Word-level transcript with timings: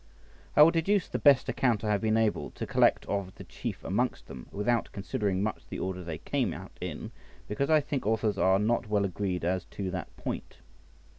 I 0.55 0.63
will 0.63 0.71
deduce 0.71 1.07
the 1.07 1.19
best 1.19 1.47
account 1.47 1.83
I 1.83 1.91
have 1.91 2.01
been 2.01 2.17
able 2.17 2.49
to 2.49 2.65
collect 2.65 3.05
of 3.05 3.35
the 3.35 3.43
chief 3.43 3.83
amongst 3.83 4.25
them, 4.25 4.47
without 4.51 4.89
considering 4.91 5.43
much 5.43 5.61
the 5.69 5.77
order 5.77 6.03
they 6.03 6.17
came 6.17 6.55
out 6.55 6.75
in, 6.81 7.11
because 7.47 7.69
I 7.69 7.81
think 7.81 8.07
authors 8.07 8.39
are 8.39 8.57
not 8.57 8.89
well 8.89 9.05
agreed 9.05 9.45
as 9.45 9.65
to 9.65 9.91
that 9.91 10.17
point. 10.17 10.57